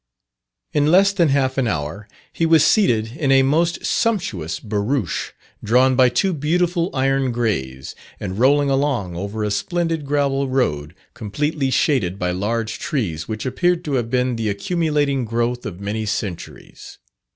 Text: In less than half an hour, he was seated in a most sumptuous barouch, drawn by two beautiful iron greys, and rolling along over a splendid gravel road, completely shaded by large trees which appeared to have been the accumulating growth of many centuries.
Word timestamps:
In 0.73 0.87
less 0.89 1.13
than 1.13 1.29
half 1.29 1.59
an 1.59 1.67
hour, 1.67 2.07
he 2.33 2.47
was 2.47 2.65
seated 2.65 3.11
in 3.17 3.31
a 3.31 3.43
most 3.43 3.85
sumptuous 3.85 4.59
barouch, 4.59 5.31
drawn 5.63 5.95
by 5.95 6.09
two 6.09 6.33
beautiful 6.33 6.89
iron 6.91 7.31
greys, 7.31 7.93
and 8.19 8.39
rolling 8.39 8.71
along 8.71 9.15
over 9.15 9.43
a 9.43 9.51
splendid 9.51 10.03
gravel 10.07 10.49
road, 10.49 10.95
completely 11.13 11.69
shaded 11.69 12.17
by 12.17 12.31
large 12.31 12.79
trees 12.79 13.27
which 13.27 13.45
appeared 13.45 13.85
to 13.85 13.93
have 13.93 14.09
been 14.09 14.37
the 14.37 14.49
accumulating 14.49 15.23
growth 15.23 15.67
of 15.67 15.79
many 15.79 16.07
centuries. 16.07 16.97